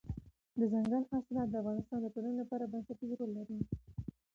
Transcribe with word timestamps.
دځنګل 0.59 1.03
حاصلات 1.11 1.47
د 1.49 1.55
افغانستان 1.61 1.99
د 2.01 2.07
ټولنې 2.13 2.35
لپاره 2.41 2.69
بنسټيز 2.71 3.11
رول 3.19 3.31
لري. 3.37 3.57